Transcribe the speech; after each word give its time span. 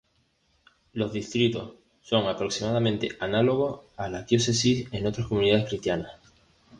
Los 0.93 1.13
distritos 1.13 1.73
son 2.01 2.25
aproximadamente 2.25 3.09
análogos 3.19 3.81
a 3.97 4.09
las 4.09 4.25
diócesis 4.25 4.89
en 4.91 5.05
otras 5.05 5.27
comunidades 5.27 5.67
cristianas. 5.69 6.11